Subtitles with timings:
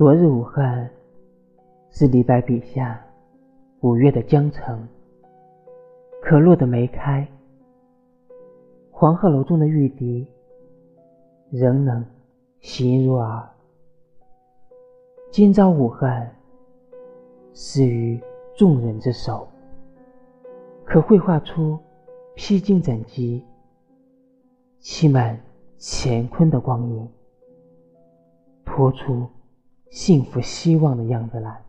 [0.00, 0.90] 昨日武汉
[1.90, 2.98] 是李白笔下
[3.80, 4.88] 五月的江城，
[6.22, 7.28] 可落的梅开，
[8.90, 10.26] 黄鹤楼中的玉笛
[11.50, 12.02] 仍能
[12.60, 13.46] 行音入耳。
[15.30, 16.34] 今朝武汉
[17.52, 18.18] 始于
[18.56, 19.46] 众人之手，
[20.82, 21.78] 可绘画出
[22.34, 23.44] 披荆斩棘、
[24.78, 25.38] 气满
[25.78, 27.06] 乾坤的光影，
[28.64, 29.28] 托出。
[29.90, 31.62] 幸福希望的样子来。